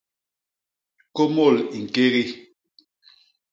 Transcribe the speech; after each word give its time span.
Kômôl 1.15 1.55
i 1.77 1.79
ñkégi. 1.83 2.23